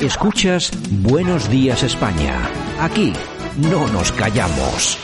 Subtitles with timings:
[0.00, 2.50] Escuchas Buenos Días España.
[2.80, 3.12] Aquí
[3.56, 4.98] no nos callamos.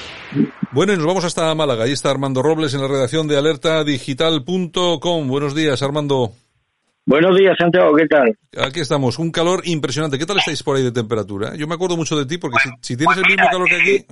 [0.72, 1.84] Bueno, y nos vamos hasta Málaga.
[1.84, 5.29] Ahí está Armando Robles en la redacción de alertadigital.com.
[5.29, 6.32] Buenos días, Armando.
[7.06, 8.37] Buenos días, Santiago, ¿qué tal?
[8.58, 10.18] Aquí estamos, un calor impresionante.
[10.18, 11.54] ¿Qué tal estáis por ahí de temperatura?
[11.57, 14.04] Yo me acuerdo mucho de ti porque si, si tienes el mismo calor que aquí...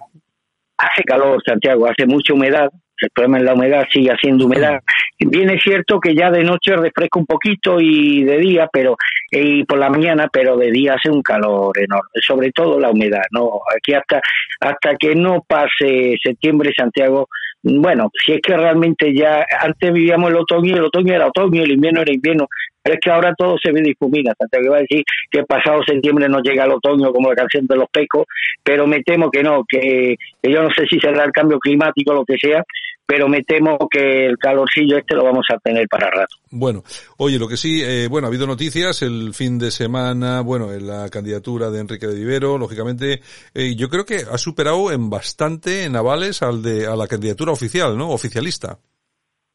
[0.79, 2.69] Hace calor, Santiago, hace mucha humedad,
[3.01, 4.79] el problema es la humedad, sigue haciendo humedad.
[5.21, 8.97] Bien es cierto que ya de noche refresca un poquito y de día, pero
[9.33, 13.25] y por la mañana, pero de día hace un calor enorme, sobre todo la humedad,
[13.33, 13.61] ¿no?
[13.77, 14.21] Aquí hasta
[14.61, 17.29] hasta que no pase septiembre, Santiago,
[17.63, 21.73] bueno, si es que realmente ya antes vivíamos el otoño, el otoño era otoño, el
[21.73, 22.47] invierno era invierno,
[22.81, 25.83] pero es que ahora todo se ve difumina, Santiago que va a decir que pasado
[25.83, 28.25] septiembre no llega el otoño como la canción de los pecos,
[28.63, 32.13] pero me temo que no, que, que yo no sé si será el cambio climático
[32.13, 32.63] o lo que sea,
[33.09, 36.37] pero me temo que el calorcillo este lo vamos a tener para rato.
[36.51, 36.85] Bueno,
[37.17, 40.87] oye, lo que sí, eh, bueno, ha habido noticias el fin de semana, bueno, en
[40.87, 43.23] la candidatura de Enrique de Vivero, lógicamente,
[43.55, 47.51] eh, yo creo que ha superado en bastante en avales al de, a la candidatura
[47.51, 48.11] oficial, ¿no?
[48.11, 48.79] Oficialista.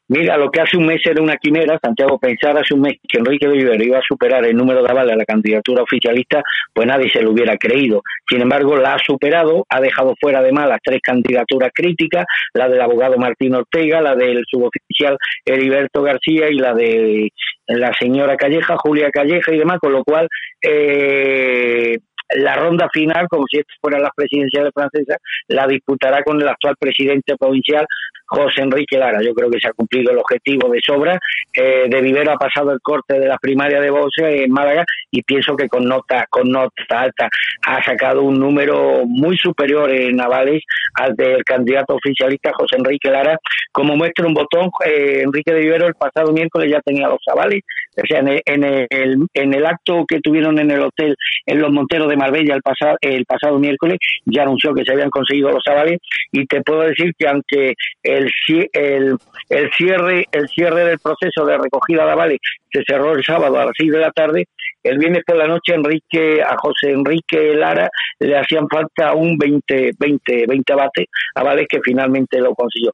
[0.08, 3.18] Mira, lo que hace un mes era una quimera, Santiago pensar hace un mes que
[3.18, 6.42] Enrique de Vivero iba a superar el número de avales a la candidatura oficialista,
[6.74, 8.02] pues nadie se lo hubiera creído.
[8.28, 12.82] Sin embargo, la ha superado, ha dejado fuera además las tres candidaturas críticas, la del
[12.82, 17.30] abogado Martín Ortega, la del suboficial Heriberto García y la de
[17.66, 20.28] la señora Calleja, Julia Calleja y demás, con lo cual
[20.60, 21.96] eh,
[22.34, 25.16] la ronda final, como si fuera la presidenciales francesa,
[25.48, 27.86] la disputará con el actual presidente provincial,
[28.26, 29.20] José Enrique Lara.
[29.22, 31.18] Yo creo que se ha cumplido el objetivo de sobra.
[31.54, 35.22] Eh, de Vivero ha pasado el corte de la primaria de Vox en Málaga y
[35.22, 37.28] pienso que con nota, con nota alta
[37.66, 40.62] ha sacado un número muy superior en Navales
[40.94, 43.38] al del candidato oficialista José Enrique Lara.
[43.72, 47.62] Como muestra un botón, eh, Enrique de Vivero el pasado miércoles ya tenía los avales.
[47.96, 51.14] O sea, en el, en el, acto que tuvieron en el hotel
[51.46, 55.10] en Los Monteros de Marbella el pasado, el pasado miércoles ya anunció que se habían
[55.10, 55.98] conseguido los avales
[56.32, 58.30] y te puedo decir que aunque el,
[58.72, 59.16] el,
[59.50, 62.38] el cierre el cierre del proceso de recogida de avales
[62.72, 64.46] se cerró el sábado a las 6 de la tarde.
[64.82, 69.92] El viernes por la noche Enrique a José Enrique Lara le hacían falta un 20
[69.98, 72.92] 20 20 avales, avales que finalmente lo consiguió.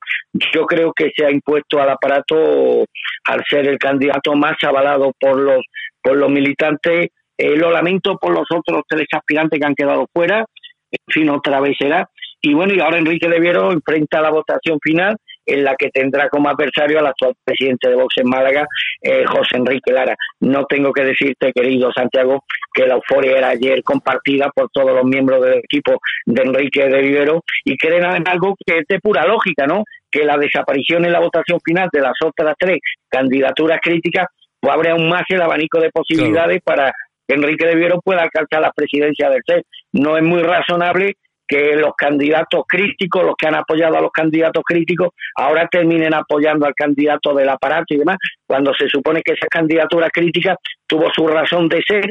[0.54, 2.84] Yo creo que se ha impuesto al aparato
[3.24, 5.64] al ser el candidato más avalado por los
[6.02, 7.08] por los militantes.
[7.40, 10.44] Eh, lo lamento por los otros tres aspirantes que han quedado fuera.
[10.90, 12.06] En fin, otra vez será.
[12.42, 16.28] Y bueno, y ahora Enrique de Viero enfrenta la votación final en la que tendrá
[16.28, 18.66] como adversario al actual presidente de Vox en Málaga,
[19.00, 20.14] eh, José Enrique Lara.
[20.40, 25.04] No tengo que decirte, querido Santiago, que la euforia era ayer compartida por todos los
[25.04, 29.26] miembros del equipo de Enrique de Vivero y creen en algo que es de pura
[29.26, 29.84] lógica, ¿no?
[30.10, 34.26] Que la desaparición en la votación final de las otras tres candidaturas críticas
[34.60, 36.92] pues abre aún más el abanico de posibilidades para
[37.34, 39.64] Enrique de Vivero pueda alcanzar la presidencia del CEP.
[39.92, 41.14] No es muy razonable
[41.50, 46.64] que los candidatos críticos, los que han apoyado a los candidatos críticos, ahora terminen apoyando
[46.64, 51.26] al candidato del aparato y demás, cuando se supone que esa candidatura crítica tuvo su
[51.26, 52.04] razón de ser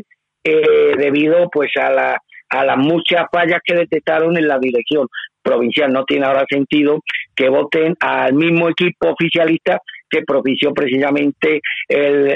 [0.44, 2.18] eh, debido pues a, la,
[2.50, 5.08] a las muchas fallas que detectaron en la dirección
[5.41, 5.94] provincial.
[5.94, 7.00] No tiene ahora sentido
[7.34, 9.79] que voten al mismo equipo oficialista
[10.09, 12.28] que propició precisamente el,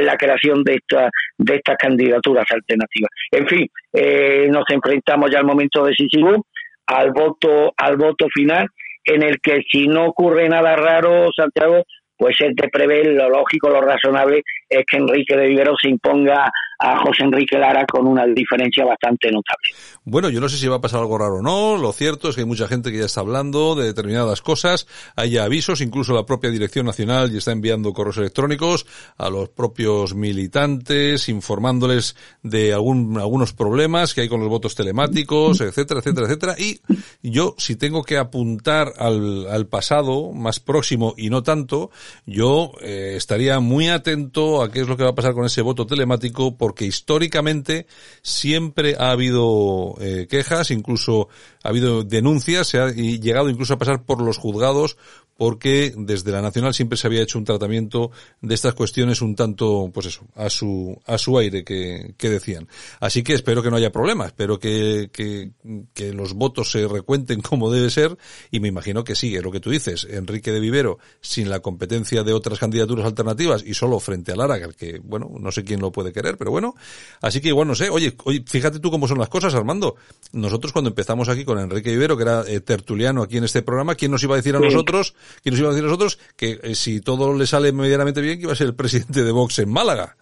[0.00, 3.10] la creación de, esta, de estas candidaturas alternativas.
[3.30, 6.46] En fin, eh, nos enfrentamos ya al momento decisivo,
[6.86, 8.66] al voto, al voto final,
[9.04, 11.82] en el que si no ocurre nada raro, Santiago,
[12.16, 16.50] pues es de prever, lo lógico, lo razonable es que Enrique de Vivero se imponga
[16.82, 19.70] a José Enrique Lara con una diferencia bastante notable.
[20.04, 22.34] Bueno, yo no sé si va a pasar algo raro o no, lo cierto es
[22.34, 26.26] que hay mucha gente que ya está hablando de determinadas cosas, hay avisos, incluso la
[26.26, 28.84] propia Dirección Nacional ya está enviando correos electrónicos
[29.16, 35.60] a los propios militantes, informándoles de algún, algunos problemas que hay con los votos telemáticos,
[35.60, 36.80] etcétera, etcétera, etcétera, y
[37.22, 41.90] yo si tengo que apuntar al, al pasado más próximo y no tanto,
[42.26, 45.62] yo eh, estaría muy atento a qué es lo que va a pasar con ese
[45.62, 47.86] voto telemático, porque históricamente
[48.22, 51.28] siempre ha habido eh, quejas, incluso
[51.62, 54.96] ha habido denuncias, se ha llegado incluso a pasar por los juzgados
[55.42, 59.90] porque desde la Nacional siempre se había hecho un tratamiento de estas cuestiones un tanto,
[59.92, 62.68] pues eso, a su, a su aire que, que decían.
[63.00, 65.50] Así que espero que no haya problemas, espero que, que,
[65.94, 68.16] que, los votos se recuenten como debe ser
[68.52, 72.22] y me imagino que sigue lo que tú dices, Enrique de Vivero, sin la competencia
[72.22, 75.90] de otras candidaturas alternativas y solo frente a Lara, que bueno, no sé quién lo
[75.90, 76.76] puede querer, pero bueno,
[77.20, 79.96] así que igual no sé, oye, oye, fíjate tú cómo son las cosas, Armando.
[80.30, 83.96] Nosotros cuando empezamos aquí con Enrique Vivero, que era eh, tertuliano aquí en este programa,
[83.96, 84.66] ¿quién nos iba a decir a sí.
[84.66, 88.38] nosotros que nos iba a decir nosotros que eh, si todo le sale medianamente bien,
[88.38, 90.16] que iba a ser el presidente de Vox en Málaga.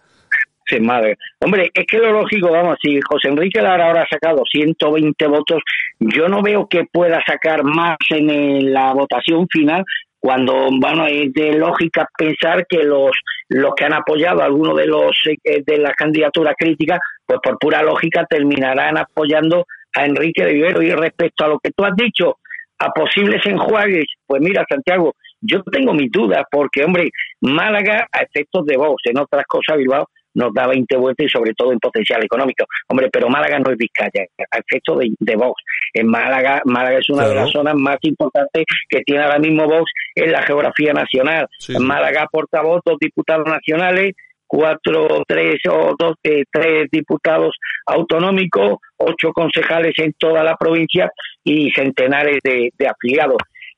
[0.69, 1.15] en Málaga.
[1.39, 5.61] Hombre, es que lo lógico, vamos, si José Enrique Lara ahora ha sacado 120 votos,
[5.99, 9.83] yo no veo que pueda sacar más en la votación final
[10.21, 13.11] cuando bueno es de lógica pensar que los
[13.49, 17.57] los que han apoyado a alguno de los eh, de las candidaturas críticas pues por
[17.57, 19.65] pura lógica terminarán apoyando
[19.95, 22.37] a Enrique de Vivero y respecto a lo que tú has dicho
[22.81, 27.09] a posibles enjuagues pues mira Santiago yo tengo mis dudas porque hombre
[27.41, 31.53] Málaga a efectos de voz en otras cosas Bilbao nos da 20 vueltas y sobre
[31.53, 32.65] todo en potencial económico.
[32.87, 35.61] Hombre, pero Málaga no es Vizcaya, a efecto de, de Vox.
[35.93, 39.91] En Málaga, Málaga es una de las zonas más importantes que tiene ahora mismo Vox
[40.15, 41.47] en la geografía nacional.
[41.67, 44.13] En Málaga aporta votos diputados nacionales,
[44.51, 47.55] cuatro, tres o dos, eh, tres diputados
[47.85, 51.09] autonómicos, ocho concejales en toda la provincia
[51.41, 53.37] y centenares de afiliados.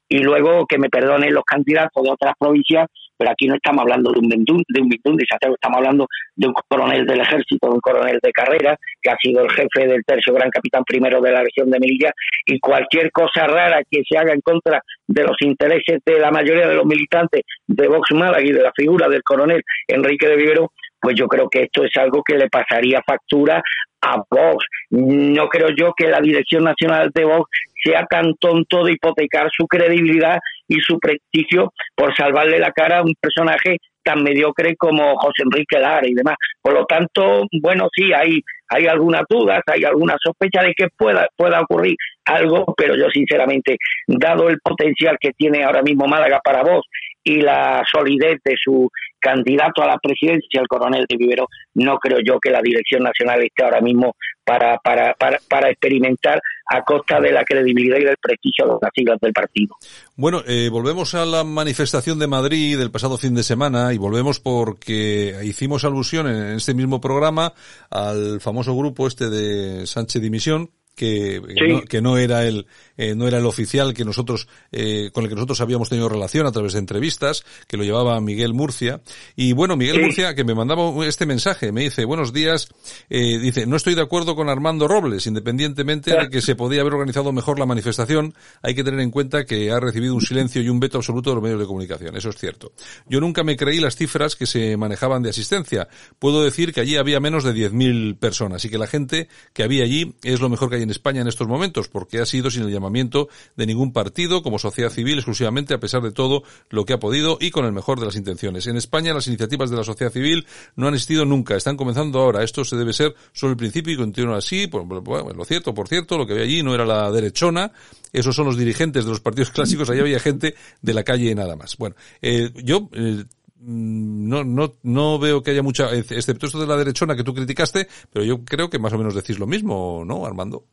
[0.09, 2.87] Y luego que me perdonen los candidatos de otras provincias
[3.17, 7.05] pero aquí no estamos hablando de un de un de estamos hablando de un coronel
[7.05, 10.49] del ejército, de un coronel de carrera, que ha sido el jefe del tercio gran
[10.49, 12.11] capitán primero de la región de Melilla,
[12.45, 16.67] y cualquier cosa rara que se haga en contra de los intereses de la mayoría
[16.67, 20.71] de los militantes de Vox Málaga y de la figura del coronel Enrique de Vivero,
[21.03, 23.61] pues yo creo que esto es algo que le pasaría factura
[24.01, 24.65] a Vox.
[24.89, 27.49] No creo yo que la Dirección Nacional de Vox
[27.83, 33.03] sea tan tonto de hipotecar su credibilidad y su prestigio por salvarle la cara a
[33.03, 36.35] un personaje tan mediocre como José Enrique Lara y demás.
[36.61, 41.27] Por lo tanto, bueno, sí, hay, hay algunas dudas, hay alguna sospecha de que pueda,
[41.35, 41.95] pueda ocurrir
[42.25, 43.77] algo, pero yo sinceramente,
[44.07, 46.85] dado el potencial que tiene ahora mismo Málaga para vos
[47.23, 48.89] y la solidez de su
[49.19, 53.41] candidato a la presidencia, el coronel de Vivero, no creo yo que la Dirección Nacional
[53.41, 58.17] esté ahora mismo para, para, para, para experimentar a costa de la credibilidad y del
[58.21, 59.77] prestigio de las siglas del partido.
[60.17, 64.41] Bueno, eh, volvemos a la manifestación de Madrid del pasado fin de semana y volvemos
[64.41, 67.53] porque hicimos alusión en este mismo programa
[67.89, 72.67] al famoso grupo este de Sánchez Dimisión, que, no, que no era el
[72.97, 76.45] eh, no era el oficial que nosotros eh, con el que nosotros habíamos tenido relación
[76.45, 79.01] a través de entrevistas que lo llevaba Miguel Murcia.
[79.35, 82.69] Y bueno Miguel Murcia que me mandaba este mensaje me dice buenos días
[83.09, 86.93] eh, dice no estoy de acuerdo con Armando Robles independientemente de que se podía haber
[86.93, 90.69] organizado mejor la manifestación hay que tener en cuenta que ha recibido un silencio y
[90.69, 92.71] un veto absoluto de los medios de comunicación eso es cierto.
[93.07, 95.87] Yo nunca me creí las cifras que se manejaban de asistencia.
[96.19, 99.83] Puedo decir que allí había menos de 10.000 personas y que la gente que había
[99.83, 102.63] allí es lo mejor que hay en España en estos momentos, porque ha sido sin
[102.63, 106.93] el llamamiento de ningún partido como sociedad civil exclusivamente a pesar de todo lo que
[106.93, 108.67] ha podido y con el mejor de las intenciones.
[108.67, 110.45] En España las iniciativas de la sociedad civil
[110.75, 112.43] no han existido nunca, están comenzando ahora.
[112.43, 114.67] Esto se debe ser solo el principio y continúa así.
[114.67, 117.71] Pues, bueno, lo cierto, por cierto, lo que había allí no era la derechona,
[118.11, 121.35] esos son los dirigentes de los partidos clásicos, allá había gente de la calle y
[121.35, 121.77] nada más.
[121.77, 123.25] Bueno, eh, yo eh,
[123.65, 127.87] no, no, no veo que haya mucha, excepto esto de la derechona que tú criticaste,
[128.11, 130.63] pero yo creo que más o menos decís lo mismo, ¿no, Armando?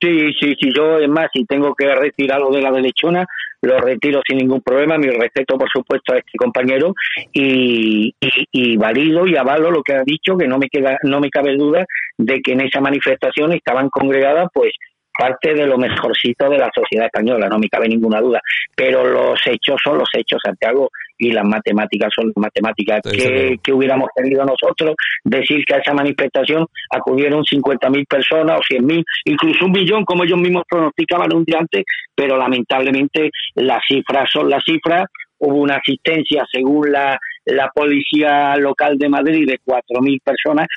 [0.00, 3.24] Sí, sí, sí, yo es más, si tengo que retirar lo de la derechona,
[3.62, 6.94] lo retiro sin ningún problema, mi respeto por supuesto a este compañero
[7.32, 11.20] y, y, y, valido y avalo lo que ha dicho, que no me queda, no
[11.20, 11.86] me cabe duda
[12.18, 14.72] de que en esa manifestación estaban congregadas pues
[15.16, 18.40] parte de lo mejorcito de la sociedad española, no me cabe ninguna duda.
[18.74, 23.00] Pero los hechos son los hechos, Santiago, y las matemáticas son las matemáticas.
[23.02, 24.96] que, que hubiéramos tenido nosotros?
[25.22, 30.38] Decir que a esa manifestación acudieron 50.000 personas o 100.000, incluso un millón, como ellos
[30.38, 31.84] mismos pronosticaban un día antes,
[32.14, 35.04] pero lamentablemente las cifras son las cifras.
[35.36, 40.68] Hubo una asistencia, según la, la policía local de Madrid, de 4.000 personas.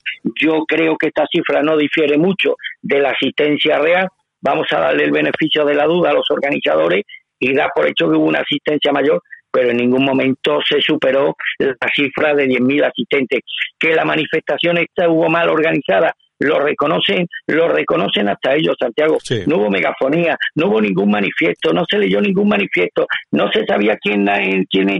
[0.42, 4.10] Yo creo que esta cifra no difiere mucho de la asistencia real
[4.48, 7.04] vamos a darle el beneficio de la duda a los organizadores
[7.40, 11.36] y da por hecho que hubo una asistencia mayor, pero en ningún momento se superó
[11.60, 13.42] la cifra de 10.000 asistentes.
[13.78, 19.18] Que la manifestación estuvo mal organizada, lo reconocen, lo reconocen hasta ellos, Santiago.
[19.48, 23.98] No hubo megafonía, no hubo ningún manifiesto, no se leyó ningún manifiesto, no se sabía
[23.98, 24.28] quién,
[24.70, 25.00] quién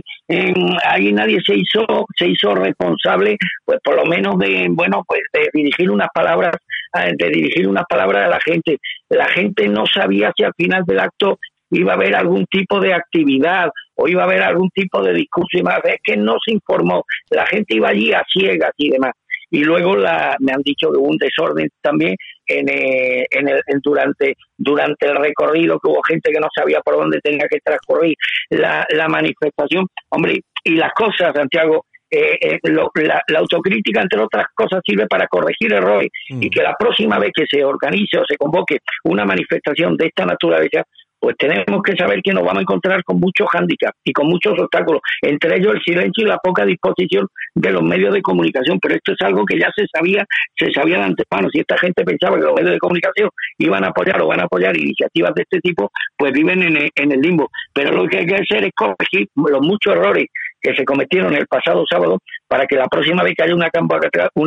[0.84, 5.48] ahí nadie se hizo, se hizo responsable, pues por lo menos de, bueno, pues de
[5.52, 6.56] dirigir unas palabras,
[6.92, 8.78] de dirigir unas palabras a la gente.
[9.08, 11.38] La gente no sabía si al final del acto
[11.70, 15.58] iba a haber algún tipo de actividad o iba a haber algún tipo de discurso
[15.58, 15.80] y más.
[15.84, 17.04] Es que no se informó.
[17.30, 19.12] La gente iba allí a ciegas y demás
[19.50, 22.16] y luego la, me han dicho que hubo un desorden también
[22.46, 26.96] en, eh, en el, durante, durante el recorrido, que hubo gente que no sabía por
[26.96, 28.14] dónde tenía que transcurrir
[28.50, 29.86] la, la manifestación.
[30.10, 35.72] Hombre, y las cosas, Santiago, eh, eh la, autocrítica, entre otras cosas, sirve para corregir
[35.72, 36.50] errores y mm.
[36.50, 40.82] que la próxima vez que se organice o se convoque una manifestación de esta naturaleza,
[41.20, 44.58] pues tenemos que saber que nos vamos a encontrar con muchos hándicaps y con muchos
[44.58, 48.94] obstáculos, entre ellos el silencio y la poca disposición de los medios de comunicación, pero
[48.94, 50.24] esto es algo que ya se sabía,
[50.56, 53.88] se sabía de antemano, si esta gente pensaba que los medios de comunicación iban a
[53.88, 57.20] apoyar o van a apoyar iniciativas de este tipo, pues viven en el, en el
[57.20, 60.26] limbo, pero lo que hay que hacer es corregir los muchos errores
[60.60, 63.70] que se cometieron el pasado sábado para que la próxima vez que haya una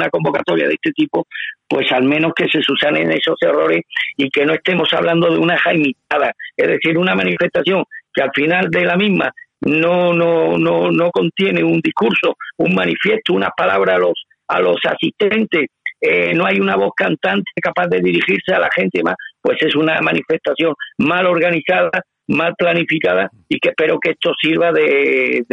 [0.09, 1.25] convocatoria, de este tipo,
[1.67, 3.81] pues al menos que se susanen esos errores
[4.17, 8.69] y que no estemos hablando de una jaimitada, es decir, una manifestación que al final
[8.69, 13.99] de la misma no no no no contiene un discurso, un manifiesto, una palabra a
[13.99, 15.67] los a los asistentes,
[16.01, 19.75] eh, no hay una voz cantante capaz de dirigirse a la gente más, pues es
[19.75, 21.91] una manifestación mal organizada,
[22.27, 25.43] mal planificada y que espero que esto sirva de,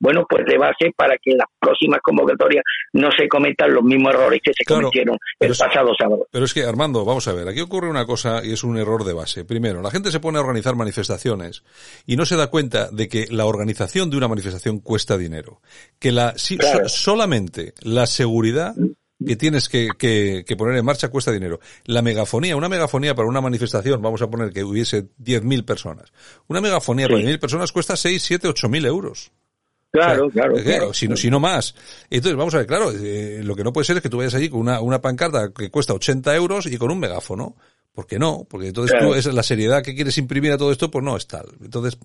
[0.00, 2.64] bueno, pues de base para que en las próximas convocatorias
[2.94, 6.26] no se cometan los mismos errores que se cometieron el pasado sábado.
[6.30, 9.04] Pero es que, Armando, vamos a ver, aquí ocurre una cosa y es un error
[9.04, 9.44] de base.
[9.44, 11.62] Primero, la gente se pone a organizar manifestaciones
[12.06, 15.60] y no se da cuenta de que la organización de una manifestación cuesta dinero.
[15.98, 18.74] Que la, solamente la seguridad
[19.26, 21.60] que tienes que, que, poner en marcha cuesta dinero.
[21.84, 26.10] La megafonía, una megafonía para una manifestación, vamos a poner que hubiese 10.000 personas.
[26.48, 29.32] Una megafonía para 10.000 personas cuesta 6, 7, 8.000 euros.
[29.92, 30.94] Claro, claro, claro.
[30.94, 31.74] Si no, si no más.
[32.10, 34.34] Entonces, vamos a ver, claro, eh, lo que no puede ser es que tú vayas
[34.34, 37.56] allí con una, una pancarta que cuesta 80 euros y con un megáfono.
[37.92, 38.46] ¿Por qué no?
[38.48, 41.26] Porque entonces tú, es la seriedad que quieres imprimir a todo esto, pues no es
[41.26, 41.46] tal.
[41.60, 41.98] Entonces,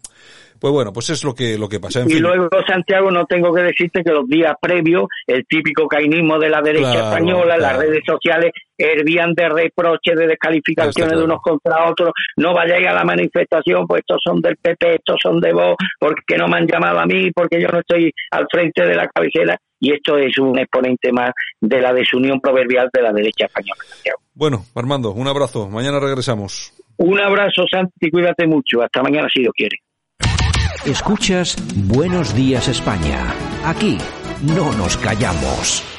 [0.60, 2.04] pues bueno, pues es lo que, lo que pasa.
[2.08, 6.50] y luego, Santiago, no tengo que decirte que los días previos, el típico cainismo de
[6.50, 12.12] la derecha española, las redes sociales hervían de reproches, de descalificaciones de unos contra otros,
[12.38, 16.38] no vayáis a la manifestación, pues estos son del PP, estos son de vos, porque
[16.38, 19.58] no me han llamado a mí, porque yo no estoy al frente de la cabecera,
[19.86, 23.84] y esto es un exponente más de la desunión proverbial de la derecha española.
[24.34, 26.74] Bueno, Armando, un abrazo, mañana regresamos.
[26.98, 29.78] Un abrazo, Santi, cuídate mucho, hasta mañana si Dios quiere.
[30.88, 31.56] Escuchas
[31.88, 33.32] Buenos Días España,
[33.64, 34.00] aquí
[34.42, 35.95] no nos callamos.